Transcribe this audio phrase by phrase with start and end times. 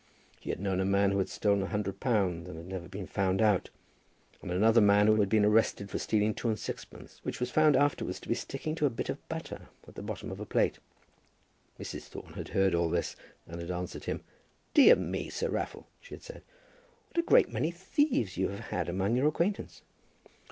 [0.39, 3.05] He had known a man who had stolen a hundred pounds, and had never been
[3.05, 3.69] found out;
[4.41, 7.75] and another man who had been arrested for stealing two and sixpence which was found
[7.75, 10.79] afterwards sticking to a bit of butter at the bottom of a plate.
[11.79, 12.05] Mrs.
[12.05, 14.23] Thorne had heard all this, and had answered him,
[14.73, 16.41] "Dear me, Sir Raffle," she had said,
[17.11, 19.83] "what a great many thieves you have had among your acquaintance!"